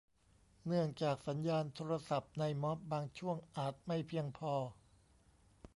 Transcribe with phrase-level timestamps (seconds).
[0.65, 4.53] เนื่องจากสัญญาณโทรศัพท์ในม็อบบางช่วงอาจไม่เพียงพอ